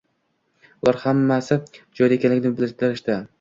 [0.85, 1.59] Ular hammasi
[2.01, 3.21] joyida ekanligini bildirishdi